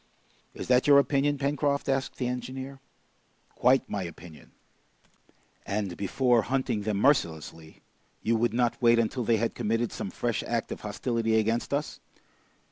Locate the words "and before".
5.63-6.41